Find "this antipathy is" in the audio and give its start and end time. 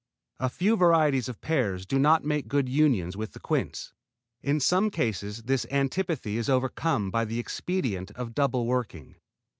5.43-6.49